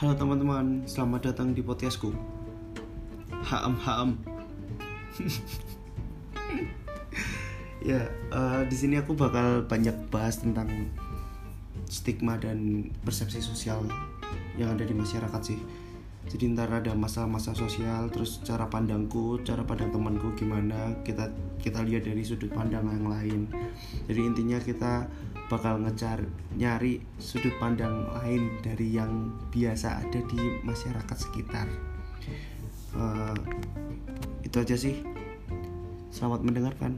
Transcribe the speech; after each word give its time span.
Halo 0.00 0.16
teman-teman, 0.16 0.80
selamat 0.88 1.28
datang 1.28 1.52
di 1.52 1.60
podcastku. 1.60 2.08
Haam 3.44 3.76
haam. 3.84 4.16
ya, 7.84 8.08
eh, 8.08 8.62
di 8.64 8.76
sini 8.80 8.96
aku 8.96 9.12
bakal 9.12 9.68
banyak 9.68 9.92
bahas 10.08 10.40
tentang 10.40 10.88
stigma 11.84 12.40
dan 12.40 12.88
persepsi 13.04 13.44
sosial 13.44 13.84
yang 14.56 14.72
ada 14.72 14.88
di 14.88 14.96
masyarakat 14.96 15.40
sih. 15.44 15.60
Jadi 16.32 16.56
ntar 16.56 16.72
ada 16.72 16.96
masalah-masalah 16.96 17.60
sosial, 17.60 18.08
terus 18.08 18.40
cara 18.40 18.72
pandangku, 18.72 19.44
cara 19.44 19.68
pandang 19.68 19.92
temanku 19.92 20.32
gimana, 20.32 20.96
kita 21.04 21.28
kita 21.60 21.84
lihat 21.84 22.08
dari 22.08 22.24
sudut 22.24 22.48
pandang 22.48 22.88
yang 22.88 23.04
lain. 23.04 23.52
Jadi 24.08 24.20
intinya 24.24 24.56
kita 24.64 25.12
bakal 25.50 25.82
ngecar 25.82 26.22
nyari 26.54 27.02
sudut 27.18 27.50
pandang 27.58 28.06
lain 28.22 28.54
dari 28.62 28.94
yang 28.94 29.34
biasa 29.50 30.06
ada 30.06 30.22
di 30.30 30.62
masyarakat 30.62 31.16
sekitar. 31.18 31.66
Eh, 32.94 33.36
itu 34.46 34.56
aja 34.62 34.76
sih. 34.78 35.02
Selamat 36.14 36.46
mendengarkan. 36.46 36.94